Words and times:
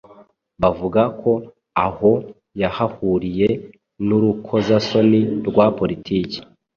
Bavuga 0.61 1.01
ko 1.21 1.31
аho 1.85 2.11
yahahuriye 2.61 3.47
n'urukozasoni 4.07 5.19
rwa 5.47 5.65
politiki. 5.79 6.37